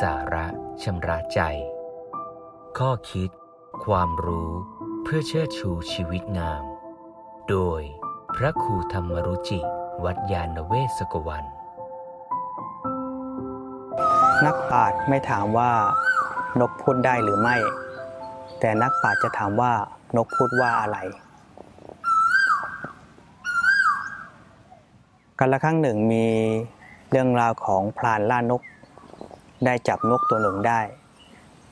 [0.00, 0.46] สาระ
[0.82, 1.40] ชำระใจ
[2.78, 3.30] ข้อคิด
[3.84, 4.50] ความรู้
[5.02, 6.64] เพื่อเชิดชูชีวิตงาม
[7.48, 7.80] โดย
[8.36, 9.60] พระครูธรรมรุจิ
[10.04, 11.44] วัดยาณเวศกวัน
[14.46, 15.72] นักปราชญ์ไม่ถามว่า
[16.60, 17.56] นกพูดได้หรือไม่
[18.60, 19.72] แต่นักปราชญ์จะถามว่า
[20.16, 20.98] นกพูดว่าอะไร
[25.38, 26.26] กันละครั้งหนึ่งมี
[27.10, 28.62] เรื่องราวของพรานล่านก
[29.64, 30.80] ได้จับนกตัวหนึ่งได้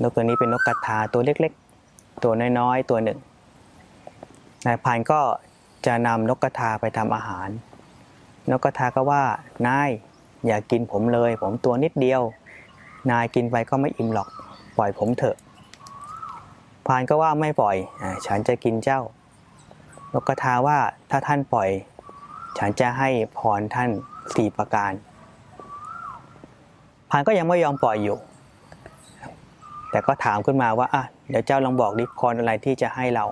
[0.02, 3.18] นกตัวนี้เป็นนกกระทาตัวเล็กๆ ตัวน้อยๆ ตัวหนึ่ง
[4.66, 5.20] นายพานก็
[5.86, 7.48] จะนำนกกระทาไปทำอาหาร
[8.50, 9.22] นกกระทาก็ว่า
[9.66, 9.90] นาย
[10.46, 12.22] อย่ากินผมเลย ผมตัวนิดเดียว
[13.10, 14.28] นายกินไปก็ไม่อิ่มหรอก
[14.78, 15.36] ปล่อยผมเถอะ
[16.86, 19.00] พานก็ว่าไม่ปล่อยอฉันจะกินเจ้า
[20.14, 20.78] นกกระทาว่า
[21.10, 21.68] ถ้าท่านปล่อย
[22.58, 23.90] ฉันจะให้พรท่าน
[24.34, 24.92] สี่ประการ
[27.10, 28.18] พานก็ยังไม่ยอมปล่อยอยู่
[29.90, 33.24] แต่ก็ถามขึ้นมาว่าอะเดี๋ยวเจ้าลองบอกดิพรอะไรที่จะให้เรา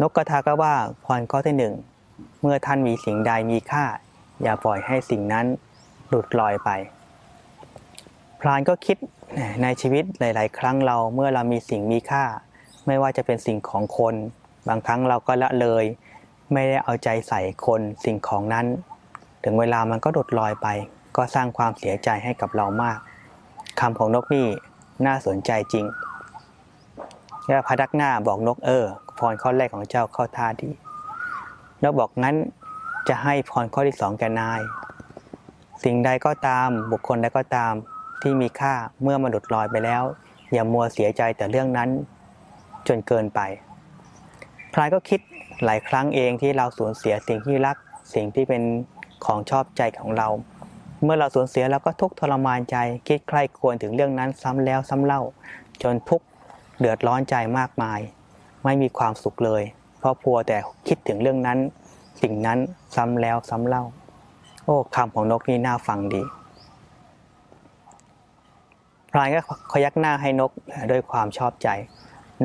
[0.00, 1.74] นกกระทาก็ว่าพรข้อที่หนึ่ง
[2.40, 3.84] เมื่อท่านมีสิ่งใดมีค่า
[4.42, 5.46] อย่าปล่อยให้สิ่งนั้น
[6.08, 6.70] หลุดลอยไป
[8.40, 8.96] พรานก็คิด
[9.62, 12.24] ในชีวิตหลาย ๆ ครั้งเราเมื่อเรามีสิ่งมีค่า
[12.86, 14.14] ไม่ว่าจะเป็นสิ่งของคน
[14.68, 15.84] บางครั้งเราก็ละเลย
[16.52, 18.66] ไม่ได้เอาใจใส่คนสิ่งของนั้น
[19.44, 20.68] ถึงเวลามันก็หลุดลอยไป
[21.16, 22.98] ก็สร้างความเสียใจให้กับเรามาก
[23.80, 24.46] คำของนกนี่
[25.06, 25.86] น่าสนใจจริง
[27.46, 28.84] แล้วพดักหน้าบอกนกเออ
[29.18, 30.70] พรข้อแรกของเจ้าเข้าท่าดี
[31.82, 32.36] นกบอกงั้น
[33.08, 34.60] จะให้พรข้อที่สองแกนาย
[35.84, 37.72] สิ่งใดก็ตามบุคคลใดก็ตาม
[38.22, 40.02] ที่มีค่าเมื่อมันหลุดลอยไปแล้ว
[40.52, 41.88] อย่ามัวเสียใจแต่เรื่องนั้น
[42.88, 43.40] จนเกินไป
[44.74, 45.20] พลายก็คิด
[45.64, 47.76] หลายครั้งเองที่เราสูญเสียสิ่งที่รัก
[48.14, 48.62] สิ่งที่เป็น
[49.24, 50.28] ของชอบใจของเรา
[51.04, 55.22] เมื่อเราสูญเสียเราก็ทุกทรมานใจ คิดใคร่ควรถึงเรื่องนั้นซ้ำแล้วซ้ำเล่า
[55.82, 56.26] จนทุกข์
[56.78, 58.00] เดือดร้อนใจมากมาย
[58.64, 59.62] ไม่มีความสุขเลย
[59.98, 60.56] เพราะพัวแต่
[60.88, 61.58] คิดถึงเรื่องนั้น
[62.22, 62.58] สิ่งนั้น
[62.96, 63.84] ซ้ำแล้วซ้ำเล่า
[64.64, 66.22] โอ้คำของนกนี่น่าฟังดี
[69.12, 69.40] พลายก็
[69.72, 70.50] ขยักหน้าให้นก
[70.90, 71.68] ด้วยความชอบใจ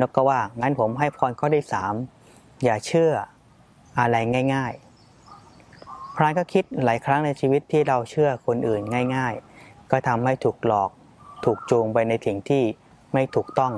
[0.00, 1.94] นกก็ว่างั้นผมให้พรข้อที่สาม
[2.64, 3.10] อย่าเชื่อ
[3.98, 4.16] อะไร
[4.54, 4.87] ง่าย ๆ
[6.20, 8.82] พรานก็คิดหลายครั้งในชีวิตที่เราเชื่อคนอื่น
[9.16, 10.90] ง่าย ๆ ก็ทำให้ถูกหลอก
[11.44, 12.62] ถูกจูงไปในสิ่งที่
[13.12, 13.72] ไม่ถูกต้อง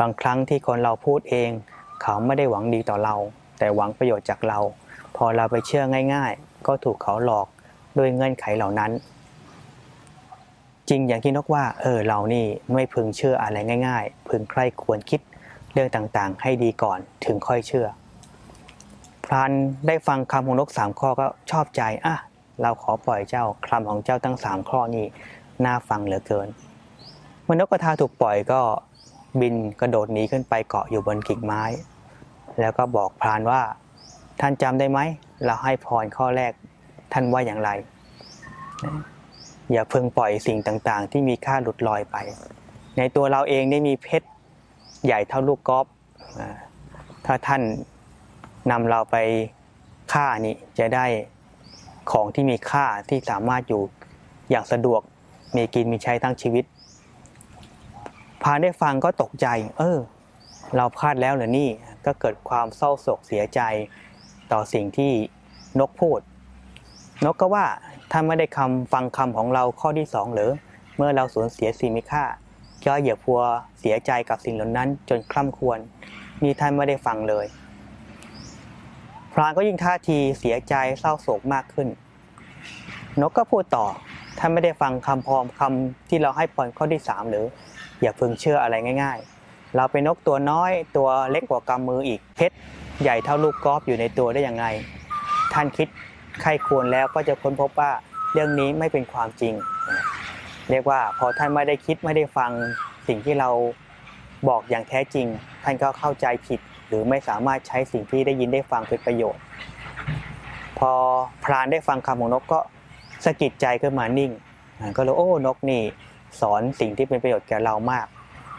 [0.00, 1.50] บางครั้งที่คนเราพูดเอง
[2.02, 3.14] เขาไม่ได้หวังดีต่อเรา
[3.58, 4.58] แต่หวังประโยชน์จากเรา
[5.16, 5.84] พอเราไปเชื่อ
[6.14, 7.46] ง่าย ๆ ก็ถูกเขาหลอก
[7.98, 8.90] ด้วยเงื่อนไขเหล่านั้น
[10.88, 13.56] จริงอย่างที่นกว่า เออเรานี่ไม่พึงเชื่ออะไร
[13.88, 15.20] ง่าย ๆ พึงใคร่ควรคิด
[15.72, 17.88] เรื่องต่างๆ ให้ดีก่อนถึงค่อยเชื่อ
[19.32, 19.50] ราน
[19.86, 22.16] ได้ฟังคำของนกสามข้อก็ชอบใจอะ
[22.62, 25.06] เราขอปล่อยเจ้าคำของเจ้าทั้งสามข้อนี้
[25.64, 26.48] น่าฟังเหลือเกิน
[27.42, 28.60] เมื่อนกกระทาถูกปล่อยก็
[29.40, 31.62] บินกระโดดหนีขึ้นไปเกาะอยู่บนกิ่งไม้
[32.60, 33.60] แล้วก็บอกพรานว่า
[34.40, 35.00] ท่านจำได้ไหม
[35.44, 36.52] เราให้พรข้อแรก
[37.12, 37.70] ท่านว่าอย่างไร
[39.72, 42.16] อย่าเพิ่งปล่อยสิ่งต่างๆ ที่มีค่าหลุดลอยไป
[42.98, 44.28] ในตัวเราเองได้มีเพชร
[45.04, 45.86] ใหญ่เท่าลูกกอล์ฟ
[47.26, 47.62] ถ้าท่าน
[48.70, 49.16] นำเราไป
[50.12, 51.06] ฆ่านี่จะได้
[52.10, 53.82] ของที่มีค่าที่สามารถอยู่
[54.50, 55.00] อย่างสะดวก
[55.56, 56.64] มีกินมีใช้ทั้งชีวิต
[58.42, 59.46] พาได้ฟังก็ตกใจ
[59.78, 59.98] เออ
[60.76, 61.68] เราพลาดแล้วเหรอนี่
[62.06, 63.60] ก็เกิดความเศร้าโศกเสียใจ
[64.52, 65.12] ต่อสิ่งที่
[65.80, 66.20] นกพูด
[67.24, 67.66] นกก็ว่า
[68.10, 70.50] ถ้าไม่ได้คำฟังคำของเราข้อที่สองหรือ
[70.96, 72.24] เมื่อเราสูญเสียสิ่งมีค่า
[72.84, 73.40] ก็อย่าพัว
[73.80, 75.78] เสียใจกับสิ่งเหล่านั้นจนคล่ำควร
[76.42, 77.46] มีท่านไม่ได้ฟังเลย
[79.32, 81.88] พรานก็ยิ่งท่าทีเสียใจเศร้าโศกมากขึ้น
[83.20, 83.86] นกก็พูดต่อ
[84.38, 87.44] ท่านไม่ได้ฟังคำพรมคำที่เราให้พรข้อที่สามหรือ
[88.02, 92.56] อย่าพิ่งเชื่ออะไรง่าย ๆ เราเป็นนกตัวน้อยตัวเล็กกว่ากำมืออีกเพชร
[93.02, 94.64] ใหญ่เท่าลูกกอล์ฟอยู่ในตัวได้ยังไง
[95.52, 95.88] ท่านคิด
[96.42, 97.90] ใครควรแล้วก็จะค้นพบว่า
[98.32, 99.54] เรื่องนี้ไม่เป็นความจริง
[100.70, 102.50] เรียกว่าพอท่านไม่ได้คิดไม่ได้ฟัง
[103.08, 103.50] สิ่งที่เรา
[104.48, 105.26] บอกอย่างแท้จริง
[105.64, 106.60] ท่านก็เข้าใจผิด
[106.92, 109.42] หรือไม่สามารถใช้สิ่งที่ได้ยินได้ฟังเป็นประโยชน์
[110.78, 110.92] พอ
[111.44, 112.60] พรานได้ฟังคำของนกก็
[113.24, 114.30] สะกิดใจขึ้นมานิ่ง
[114.96, 115.82] ก็เลยโอ้นกนี่
[116.40, 118.06] สอนสิ่งที่เป็นประโยชน์แก่เรามาก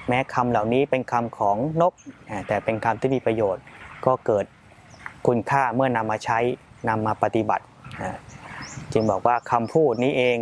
[0.08, 1.94] แม้คำเหล่านี้เป็นคำของนก
[2.48, 3.64] แต่เป็นคำที่มีประโยชน์
[4.06, 4.46] ก็เกิด
[5.28, 6.40] คุณค่าเมื่อนำมาใช้
[6.90, 7.66] นำมาปฏิบัติ
[8.94, 10.38] จึงบอกว่าคำพูดนี้เอง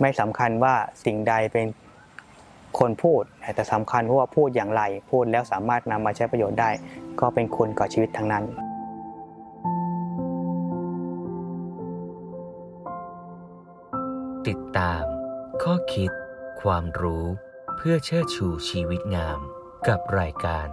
[0.00, 0.74] ไม่สำคัญว่า
[1.04, 1.66] สิ่งใดเป็น
[2.78, 3.22] คนพูด
[3.54, 6.70] แต่สำคัญว่าพูดอย่างไร พูดแล้วสามารถนำมาใช้ประโยชน์ได้
[7.20, 8.44] ก็เป็นคุณก่อชีวิตทั้งนั้น
[14.46, 15.04] ติดตาม
[15.62, 16.10] ข้อคิด
[16.62, 17.24] ความรู้
[17.76, 19.38] เพื่อเชิดชูชีวิตงาม
[19.88, 20.68] กับรายการ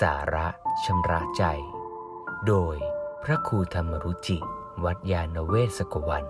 [0.00, 0.46] สาระ
[0.84, 1.44] ชำระใจ
[2.46, 2.76] โดย
[3.24, 4.38] พระครูธรรมรุจิ
[4.84, 6.24] วัดยาณเวศกวัน